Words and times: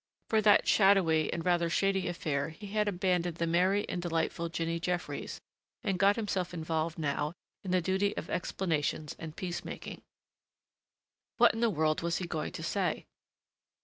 For 0.29 0.41
that 0.41 0.67
shadowy 0.67 1.31
and 1.31 1.45
rather 1.45 1.69
shady 1.69 2.07
affair 2.07 2.49
he 2.49 2.65
had 2.65 2.87
abandoned 2.87 3.37
the 3.37 3.45
merry 3.45 3.87
and 3.87 4.01
delightful 4.01 4.49
Jinny 4.49 4.79
Jeffries 4.79 5.39
and 5.83 5.99
got 5.99 6.15
himself 6.15 6.55
involved 6.55 6.97
now 6.97 7.33
in 7.63 7.69
the 7.69 7.81
duty 7.81 8.17
of 8.17 8.27
explanations 8.27 9.15
and 9.19 9.35
peacemaking. 9.35 10.01
What 11.37 11.53
in 11.53 11.59
the 11.59 11.69
world 11.69 12.01
was 12.01 12.17
he 12.17 12.25
going 12.25 12.53
to 12.53 12.63
say? 12.63 13.05